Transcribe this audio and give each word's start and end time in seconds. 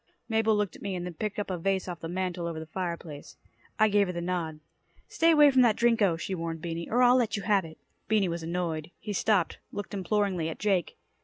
Mabel 0.27 0.55
looked 0.55 0.75
at 0.75 0.81
me 0.81 0.95
and 0.95 1.05
then 1.05 1.13
picked 1.13 1.37
up 1.37 1.51
a 1.51 1.59
vase 1.59 1.87
off 1.87 1.99
the 1.99 2.07
mantle 2.09 2.47
over 2.47 2.59
the 2.59 2.65
fire 2.65 2.97
place. 2.97 3.37
I 3.77 3.87
gave 3.87 4.07
her 4.07 4.13
the 4.13 4.19
nod. 4.19 4.59
"Stay 5.07 5.29
away 5.29 5.51
from 5.51 5.61
that 5.61 5.75
Drinko," 5.75 6.17
she 6.17 6.33
warned 6.33 6.59
Beany, 6.59 6.89
"or 6.89 7.03
I'll 7.03 7.17
let 7.17 7.37
you 7.37 7.43
have 7.43 7.65
it." 7.65 7.77
Beany 8.07 8.27
was 8.27 8.41
annoyed. 8.41 8.89
He 8.99 9.13
stopped, 9.13 9.59
looking 9.71 9.99
imploringly 9.99 10.49
at 10.49 10.57
Jake. 10.57 10.97